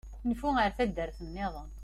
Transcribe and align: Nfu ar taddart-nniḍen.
Nfu 0.29 0.47
ar 0.63 0.71
taddart-nniḍen. 0.77 1.69